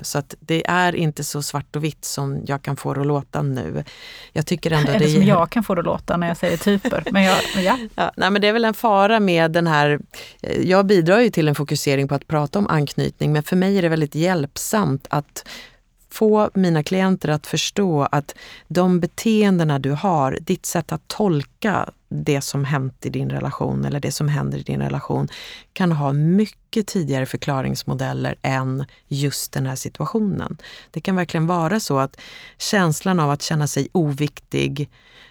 [0.02, 3.06] så att det är inte så svart och vitt som jag kan få det att
[3.06, 3.84] låta nu.
[4.32, 6.56] Jag tycker ändå Eller det som jag kan få det att låta när jag säger
[6.56, 7.04] typer.
[7.12, 7.78] Men jag, ja.
[7.94, 10.00] Ja, nej, men det är väl en fara med den här...
[10.42, 13.78] Eh, jag bidrar ju till en fokusering på att prata om anknytning men för mig
[13.78, 15.48] är det väldigt hjälpsamt att
[16.10, 18.34] få mina klienter att förstå att
[18.68, 24.00] de beteendena du har, ditt sätt att tolka det som hänt i din relation eller
[24.00, 25.28] det som händer i din relation
[25.72, 30.58] kan ha mycket tidigare förklaringsmodeller än just den här situationen.
[30.90, 32.20] Det kan verkligen vara så att
[32.58, 34.90] känslan av att känna sig oviktig,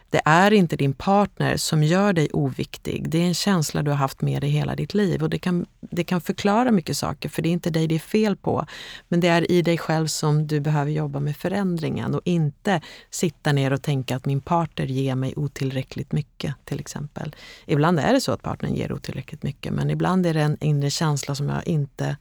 [0.09, 3.09] det är inte din partner som gör dig oviktig.
[3.09, 5.65] Det är en känsla du har haft med dig hela ditt liv och det kan,
[5.79, 8.65] det kan förklara mycket saker för det är inte dig det är fel på.
[9.07, 13.51] Men det är i dig själv som du behöver jobba med förändringen och inte sitta
[13.51, 17.35] ner och tänka att min partner ger mig otillräckligt mycket till exempel.
[17.65, 20.89] Ibland är det så att partnern ger otillräckligt mycket men ibland är det en inre
[20.89, 22.17] känsla som jag inte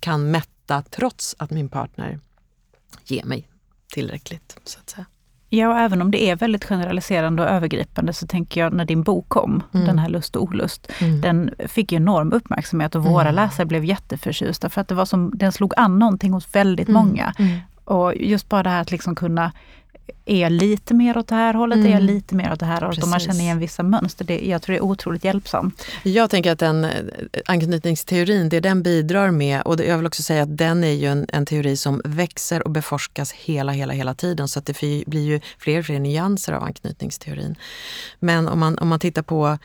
[0.00, 2.20] kan mätta trots att min partner
[3.04, 3.48] ger mig
[3.92, 4.58] tillräckligt.
[4.64, 5.06] så att säga.
[5.50, 9.02] Ja, och även om det är väldigt generaliserande och övergripande så tänker jag när din
[9.02, 9.86] bok kom, mm.
[9.86, 11.20] den här Lust och olust, mm.
[11.20, 13.34] den fick ju enorm uppmärksamhet och våra mm.
[13.34, 17.02] läsare blev jätteförtjusta för att det var som, den slog an någonting hos väldigt mm.
[17.02, 17.34] många.
[17.38, 17.58] Mm.
[17.84, 19.52] Och just bara det här att liksom kunna
[20.30, 21.76] är jag lite mer åt det här hållet?
[21.76, 21.88] Mm.
[21.88, 23.04] Är jag lite mer åt det här hållet?
[23.04, 24.24] Om man känner igen vissa mönster.
[24.24, 25.86] Det, jag tror det är otroligt hjälpsamt.
[26.02, 26.86] Jag tänker att den
[27.46, 31.26] anknytningsteorin, det den bidrar med, och jag vill också säga att den är ju en,
[31.28, 34.48] en teori som växer och beforskas hela, hela, hela tiden.
[34.48, 37.54] Så att det blir ju fler och fler nyanser av anknytningsteorin.
[38.20, 39.58] Men om man, om man tittar på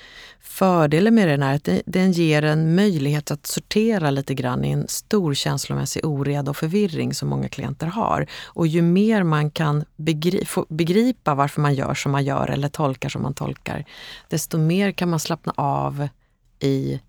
[0.45, 4.87] Fördelen med den är att den ger en möjlighet att sortera lite grann i en
[4.87, 8.27] stor känslomässig oreda och förvirring som många klienter har.
[8.45, 13.09] Och ju mer man kan begri begripa varför man gör som man gör eller tolkar
[13.09, 13.85] som man tolkar,
[14.27, 16.07] desto mer kan man slappna av
[16.59, 16.99] i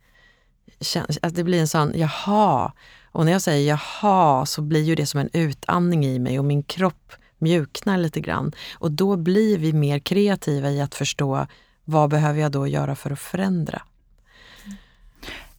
[1.22, 2.72] att det blir en sån jaha.
[3.12, 6.44] Och när jag säger jaha så blir ju det som en utandning i mig och
[6.44, 8.52] min kropp mjuknar lite grann.
[8.74, 11.46] Och då blir vi mer kreativa i att förstå
[11.84, 13.82] vad behöver jag då göra för att förändra?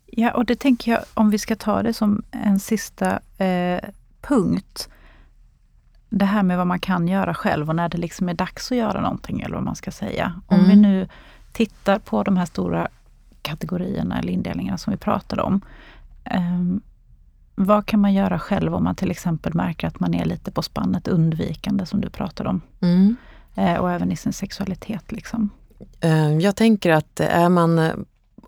[0.05, 3.89] Ja, och det tänker jag, om vi ska ta det som en sista eh,
[4.21, 4.89] punkt.
[6.17, 8.77] Det här med vad man kan göra själv och när det liksom är dags att
[8.77, 10.41] göra någonting, eller vad man ska säga.
[10.47, 10.69] Om mm.
[10.69, 11.07] vi nu
[11.53, 12.87] tittar på de här stora
[13.41, 15.61] kategorierna eller indelningarna som vi pratade om.
[16.23, 16.61] Eh,
[17.55, 20.61] vad kan man göra själv om man till exempel märker att man är lite på
[20.61, 22.61] spannet undvikande som du pratade om?
[22.81, 23.15] Mm.
[23.55, 25.11] Eh, och även i sin sexualitet.
[25.11, 25.49] Liksom.
[25.99, 27.93] Eh, jag tänker att är man eh,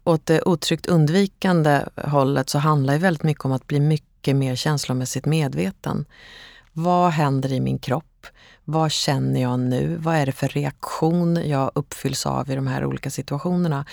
[0.03, 4.55] åt det otryggt undvikande hållet så handlar det väldigt mycket om att bli mycket mer
[4.55, 6.05] känslomässigt medveten.
[6.79, 8.27] Vad händer i min kropp?
[8.65, 9.95] Vad känner jag nu?
[9.95, 13.85] Vad är det för reaktion jag uppfylls av i de här olika situationerna?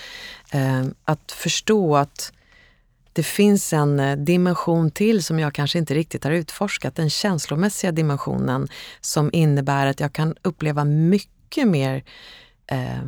[0.51, 2.33] Eh, att förstå att
[3.13, 7.91] det finns en eh, dimension till som jag kanske inte riktigt har utforskat, den känslomässiga
[7.91, 8.67] dimensionen
[9.01, 12.03] som innebär att jag kan uppleva mycket mer
[12.67, 13.05] eh,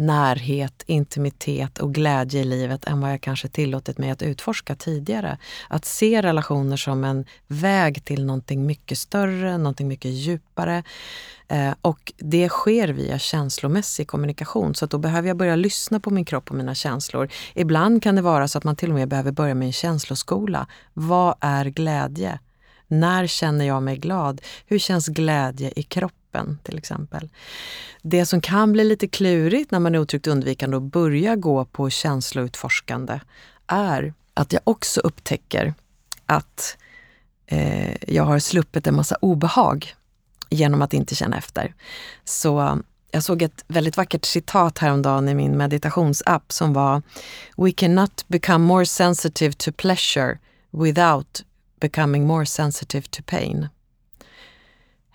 [0.00, 5.38] närhet, intimitet och glädje i livet än vad jag kanske tillåtit mig att utforska tidigare.
[5.68, 10.82] Att se relationer som en väg till någonting mycket större, någonting mycket djupare.
[11.48, 14.74] Eh, och det sker via känslomässig kommunikation.
[14.74, 17.28] Så då behöver jag börja lyssna på min kropp och mina känslor.
[17.54, 20.66] Ibland kan det vara så att man till och med behöver börja med en känsloskola.
[20.94, 22.38] Vad är glädje?
[22.88, 24.40] När känner jag mig glad?
[24.66, 26.19] Hur känns glädje i kroppen?
[26.30, 27.28] Kroppen till exempel.
[28.02, 31.90] Det som kan bli lite klurigt när man är otryggt undvikande och börjar gå på
[31.90, 33.20] känsloutforskande
[33.66, 35.74] är att jag också upptäcker
[36.26, 36.76] att
[37.46, 39.94] eh, jag har sluppit en massa obehag
[40.50, 41.74] genom att inte känna efter.
[42.24, 42.80] Så
[43.12, 47.02] jag såg ett väldigt vackert citat häromdagen i min meditationsapp som var
[47.56, 50.38] We cannot become more sensitive to pleasure
[50.70, 51.44] without
[51.80, 53.68] becoming more sensitive to pain.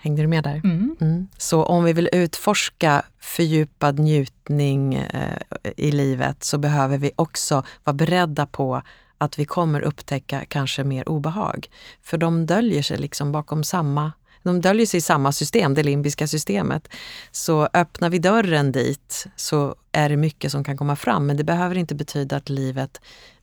[0.06, 0.62] Hängde du med där?
[0.64, 0.96] Mm.
[1.02, 1.28] Mm.
[1.38, 5.38] Så om vi vill utforska fördjupad njutning eh,
[5.78, 8.82] i livet så behöver vi också vara beredda på
[9.18, 11.68] att vi kommer upptäcka kanske mer obehag.
[12.02, 14.12] För de döljer sig liksom bakom samma
[14.44, 16.88] de döljer sig i samma system, det limbiska systemet.
[17.32, 21.26] Så öppnar vi dörren dit så är det mycket som kan komma fram.
[21.26, 23.02] Men det behöver inte betyda att livet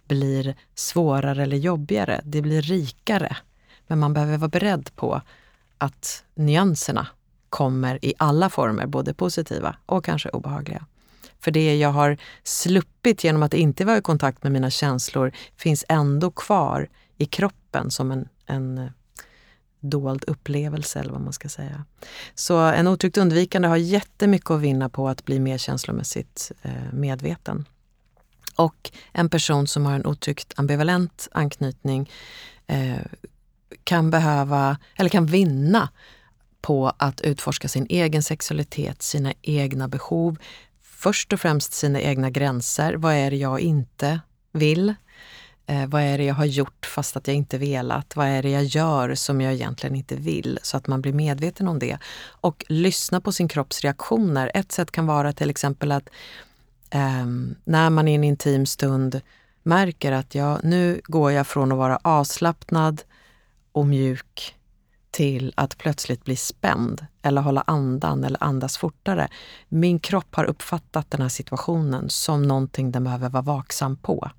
[0.09, 2.21] blir svårare eller jobbigare.
[2.25, 3.37] Det blir rikare.
[3.87, 5.23] Men man behöver vara beredd på
[5.83, 7.07] att nyanserna
[7.49, 10.87] kommer i alla former, både positiva och kanske obehagliga.
[11.41, 15.85] För det jag har sluppit genom att inte vara i kontakt med mina känslor finns
[15.89, 18.87] ändå kvar i kroppen som en, en eh,
[19.81, 21.85] dold upplevelse eller vad man ska säga.
[22.35, 27.65] Så en otryggt undvikande har jättemycket att vinna på att bli mer känslomässigt eh, medveten.
[28.57, 32.11] Och en person som har en otryggt ambivalent anknytning
[32.67, 32.97] eh,
[33.85, 35.89] kan behöva, eller kan vinna
[36.61, 40.37] på att utforska sin egen sexualitet, sina egna behov.
[40.83, 42.95] Först och främst sina egna gränser.
[42.95, 44.21] Vad är det jag inte
[44.53, 44.95] vill?
[45.67, 48.17] Eh, vad är det jag har gjort fast att jag inte velat?
[48.17, 50.59] Vad är det jag gör som jag egentligen inte vill?
[50.63, 51.99] Så att man blir medveten om det.
[52.25, 54.51] Och lyssna på sin kropps reaktioner.
[54.55, 56.09] Ett sätt kan vara till exempel att
[56.91, 57.27] eh,
[57.65, 59.21] när man i en intim stund
[59.63, 63.03] märker att jag, nu går jag från att vara avslappnad
[63.73, 64.55] och mjuk
[65.11, 69.29] till att plötsligt bli spänd eller hålla andan eller andas fortare.
[69.69, 74.31] Min kropp har uppfattat den här situationen som någonting den behöver vara vaksam på.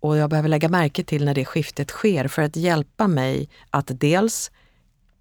[0.00, 3.90] Och jag behöver lägga märke till när det skiftet sker för att hjälpa mig att
[4.00, 4.50] dels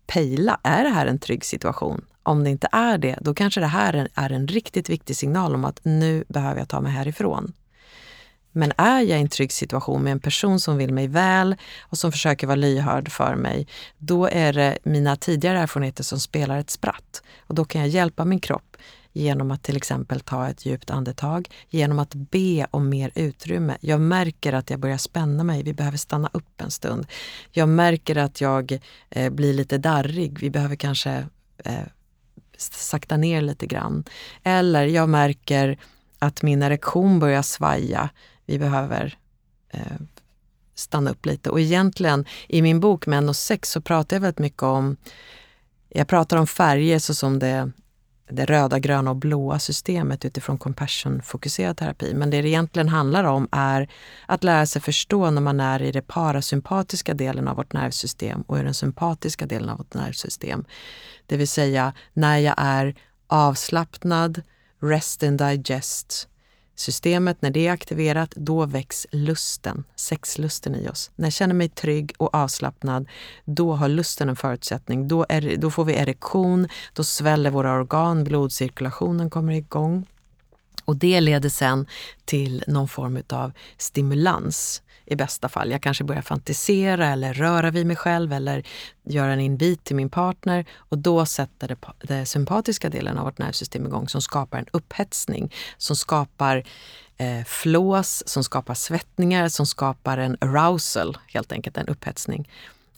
[0.08, 2.06] pejla, är det här en trygg situation?
[2.24, 5.66] Om det inte är det, då kanske det här är en riktigt viktig signal om
[5.66, 7.54] att nu behöver jag ta mig härifrån.
[8.52, 11.98] Men är jag i en trygg situation med en person som vill mig väl och
[11.98, 16.70] som försöker vara lyhörd för mig, då är det mina tidigare erfarenheter som spelar ett
[16.70, 17.24] spratt.
[17.40, 18.78] Och då kan jag hjälpa min kropp
[19.14, 23.78] genom att till exempel ta ett djupt andetag, genom att be om mer utrymme.
[23.82, 27.08] Jag märker att jag börjar spänna mig, vi behöver stanna upp en stund.
[27.52, 28.80] Jag märker att jag
[29.10, 31.26] eh, blir lite darrig, vi behöver kanske
[31.66, 31.88] eh,
[32.58, 34.04] sakta ner lite grann.
[34.44, 35.78] Eller jag märker
[36.20, 38.10] att min erektion börjar svaja
[38.50, 39.18] vi behöver
[39.70, 39.82] eh,
[40.76, 41.50] stanna upp lite.
[41.50, 44.98] Och egentligen i min bok Män och sex så pratar jag väldigt mycket om,
[45.90, 47.72] jag pratar om färger såsom det,
[48.30, 52.14] det röda, gröna och blåa systemet utifrån compassion-fokuserad terapi.
[52.14, 53.90] Men det det egentligen handlar om är
[54.26, 58.60] att lära sig förstå när man är i den parasympatiska delen av vårt nervsystem och
[58.60, 60.66] i den sympatiska delen av vårt nervsystem.
[61.26, 62.96] Det vill säga när jag är
[63.28, 64.42] avslappnad,
[64.82, 66.28] rest and digest,
[66.80, 71.12] systemet, när det är aktiverat, då väcks lusten, sexlusten i oss.
[71.16, 73.08] När jag känner mig trygg och avslappnad,
[73.46, 75.08] då har lusten en förutsättning.
[75.08, 80.06] Då, är, då får vi erektion, då sväller våra organ, blodcirkulationen kommer igång.
[80.86, 81.86] Och det leder sen
[82.26, 85.72] till någon form av stimulans i bästa fall.
[85.72, 88.64] Jag kanske börjar fantisera eller röra vid mig själv eller
[89.04, 93.38] göra en invit till min partner och då sätter det, det sympatiska delen av vårt
[93.38, 96.64] nervsystem igång som skapar en upphetsning, som skapar
[97.18, 102.50] eh, flås, som skapar svettningar, som skapar en arousal, helt enkelt en upphetsning.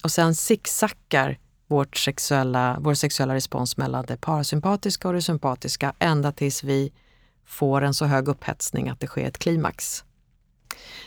[0.04, 1.38] Och sen zigzaggar
[1.68, 6.92] vårt sexuella, vår sexuella respons mellan det parasympatiska och det sympatiska ända tills vi
[7.46, 10.04] får en så hög upphetsning att det sker ett klimax.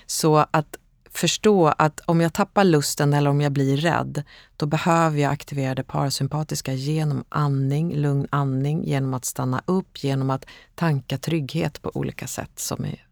[0.06, 0.76] Så att
[1.14, 4.22] förstå att om jag tappar lusten eller om jag blir rädd,
[4.56, 10.30] då behöver jag aktivera det parasympatiska genom andning, lugn andning, genom att stanna upp, genom
[10.30, 13.06] att tanka trygghet på olika sätt som är,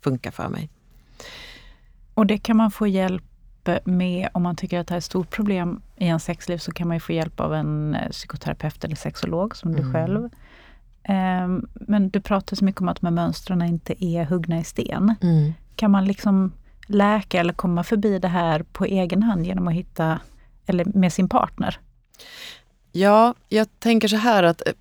[0.00, 0.70] funkar för mig.
[2.14, 3.22] Och det kan man få hjälp
[3.84, 6.88] med om man tycker att det är ett stort problem i ens sexliv så kan
[6.88, 9.92] man få hjälp av en eh, psykoterapeut eller sexolog som du mm.
[9.92, 10.28] själv.
[11.08, 14.64] Um, men du pratar så mycket om att de här mönstren inte är huggna i
[14.64, 15.14] sten.
[15.22, 15.52] Mm.
[15.76, 16.52] Kan man liksom
[16.86, 20.20] läka eller komma förbi det här på egen hand genom att hitta,
[20.66, 21.80] eller med sin partner?
[22.92, 24.72] Ja, jag tänker så här att eh,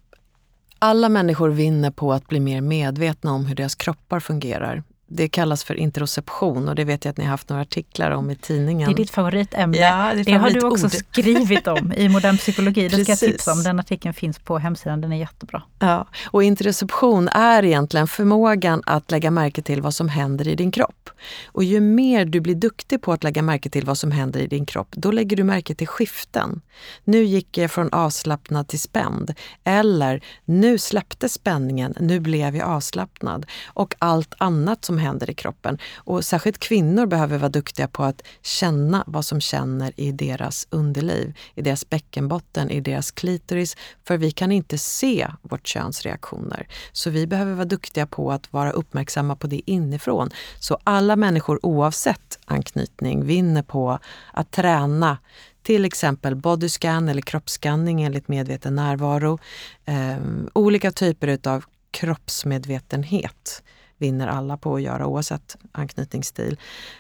[0.80, 5.64] alla människor vinner på att bli mer medvetna om hur deras kroppar fungerar det kallas
[5.64, 8.90] för interoception och det vet jag att ni har haft några artiklar om i tidningen.
[8.90, 9.78] Det är ditt favoritämne.
[9.78, 12.88] Ja, det, det har du också skrivit om i Modern psykologi.
[12.88, 13.64] Det ska jag tipsa om.
[13.64, 15.62] Den artikeln finns på hemsidan, den är jättebra.
[15.80, 20.72] Ja, och interoception är egentligen förmågan att lägga märke till vad som händer i din
[20.72, 21.05] kropp.
[21.46, 24.48] Och ju mer du blir duktig på att lägga märke till vad som händer i
[24.48, 26.62] din kropp, då lägger du märke till skiften.
[27.04, 29.34] Nu gick jag från avslappnad till spänd.
[29.64, 33.46] Eller nu släppte spänningen, nu blev jag avslappnad.
[33.66, 35.78] Och allt annat som händer i kroppen.
[35.96, 41.34] Och särskilt kvinnor behöver vara duktiga på att känna vad som känner i deras underliv,
[41.56, 43.78] i deras bäckenbotten, i deras klitoris.
[44.04, 46.68] För vi kan inte se vårt köns reaktioner.
[46.92, 50.30] Så vi behöver vara duktiga på att vara uppmärksamma på det inifrån.
[50.60, 54.00] Så alla människor oavsett anknytning vinner på
[54.34, 55.18] att träna
[55.64, 59.40] till exempel bodyscan eller kroppsskanning enligt medveten närvaro.
[59.86, 60.18] Eh,
[60.54, 63.64] olika typer av kroppsmedvetenhet
[63.98, 66.60] vinner alla på att göra oavsett anknytningsstil.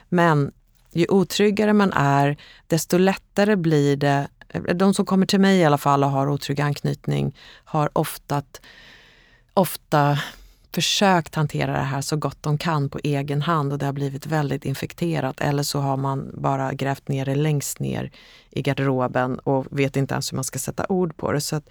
[0.10, 0.52] Men
[0.92, 2.38] ju otryggare man är,
[2.68, 6.30] desto lättare blir det eh, de som kommer till mig i alla fall och har
[6.30, 8.44] otrygg anknytning har ofta,
[9.54, 10.18] ofta
[10.76, 14.26] försökt hantera det här så gott de kan på egen hand och det har blivit
[14.26, 15.42] väldigt infekterat.
[15.42, 18.12] Eller så har man bara grävt ner det längst ner
[18.50, 21.42] i garderoben och vet inte ens hur man ska sätta ord på det.
[21.42, 21.70] Så att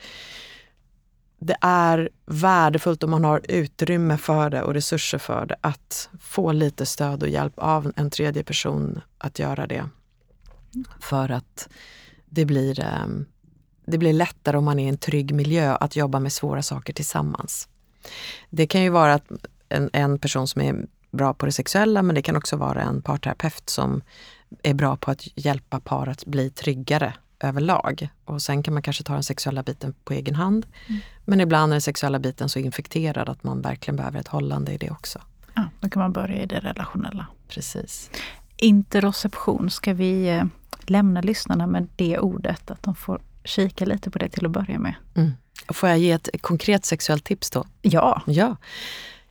[1.39, 6.53] det är värdefullt om man har utrymme för det och resurser för det att få
[6.53, 9.89] lite stöd och hjälp av en tredje person att göra det.
[11.01, 11.69] För att
[12.27, 13.07] det blir, eh,
[13.87, 16.93] det blir lättare om man är i en trygg miljö att jobba med svåra saker
[16.93, 17.69] tillsammans.
[18.51, 19.27] Det kan ju vara att
[19.69, 23.03] en, en person som är bra på det sexuella men det kan också vara en
[23.03, 24.03] parterapeut som
[24.63, 28.09] är bra på att hjälpa par att bli tryggare överlag.
[28.25, 30.67] Och sen kan man kanske ta den sexuella biten på egen hand.
[30.87, 31.01] Mm.
[31.25, 34.79] Men ibland är den sexuella biten så infekterad att man verkligen behöver ett hållande i
[34.79, 35.21] det också.
[35.55, 37.27] Ja, då kan man börja i det relationella.
[37.49, 38.11] Precis.
[38.57, 40.45] Interoception, ska vi eh,
[40.81, 42.71] lämna lyssnarna med det ordet?
[42.71, 44.95] Att de får kika lite på det till att börja med.
[45.15, 45.33] Mm.
[45.69, 47.67] Får jag ge ett konkret sexuellt tips då?
[47.83, 48.23] Ja.
[48.27, 48.57] ja.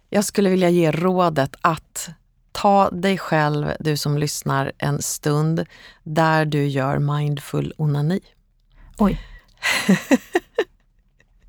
[0.10, 2.10] Jag skulle vilja ge rådet att
[2.52, 5.66] ta dig själv, du som lyssnar, en stund
[6.04, 8.20] där du gör mindful onani.
[8.98, 9.22] Oj.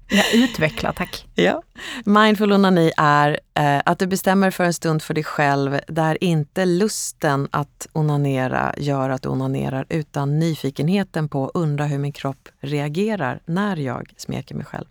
[0.08, 1.26] Ja, utveckla tack.
[1.34, 1.62] Ja.
[2.04, 6.64] Mindful onani är eh, att du bestämmer för en stund för dig själv där inte
[6.64, 12.48] lusten att onanera gör att du onanerar utan nyfikenheten på att undra hur min kropp
[12.60, 14.86] reagerar när jag smeker mig själv.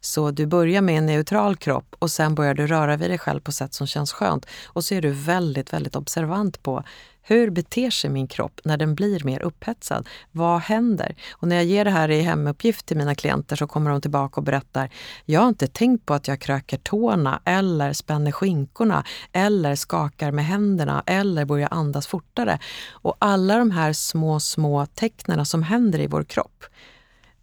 [0.00, 3.40] Så du börjar med en neutral kropp och sen börjar du röra vid dig själv
[3.40, 4.46] på sätt som känns skönt.
[4.66, 6.84] Och så är du väldigt, väldigt observant på
[7.22, 10.08] hur beter sig min kropp när den blir mer upphetsad?
[10.30, 11.14] Vad händer?
[11.32, 14.40] Och när jag ger det här i hemuppgift till mina klienter så kommer de tillbaka
[14.40, 14.90] och berättar,
[15.24, 20.46] jag har inte tänkt på att jag kröker tårna eller spänner skinkorna eller skakar med
[20.46, 22.58] händerna eller börjar andas fortare.
[22.90, 26.64] Och alla de här små, små tecknen som händer i vår kropp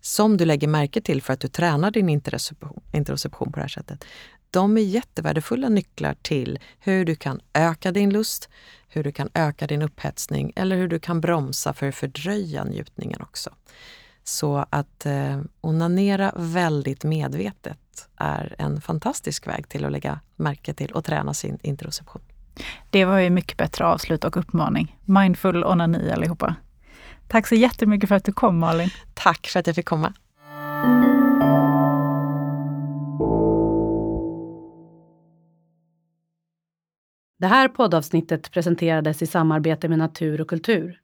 [0.01, 4.05] som du lägger märke till för att du tränar din interoception, på det här sättet.
[4.51, 8.49] De är jättevärdefulla nycklar till hur du kan öka din lust,
[8.89, 13.21] hur du kan öka din upphetsning eller hur du kan bromsa för att fördröja njutningen
[13.21, 13.49] också.
[14.23, 20.91] Så att eh, onanera väldigt medvetet är en fantastisk väg till att lägga märke till
[20.91, 22.21] och träna sin interoception.
[22.89, 24.97] Det var ju mycket bättre avslut och uppmaning.
[25.05, 26.55] Mindful onani allihopa.
[27.27, 28.89] Tack så jättemycket för att du kom Malin.
[29.13, 30.13] Tack för att jag fick komma.
[37.39, 40.99] Det här poddavsnittet presenterades i samarbete med Natur och kultur.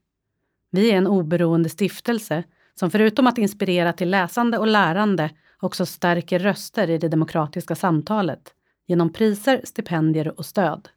[0.72, 2.44] Vi är en oberoende stiftelse
[2.80, 5.30] som förutom att inspirera till läsande och lärande
[5.60, 8.54] också stärker röster i det demokratiska samtalet
[8.88, 10.90] genom priser, stipendier och stöd.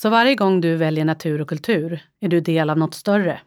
[0.00, 3.40] Så varje gång du väljer natur och kultur är du del av något större